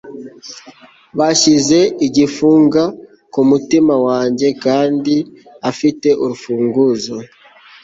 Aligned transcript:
bashyize 1.17 1.79
igifunga 2.07 2.83
kumutima 3.33 3.93
wanjye 4.07 4.47
kandi 4.63 5.15
afite 5.69 6.09
urufunguzo 6.23 7.15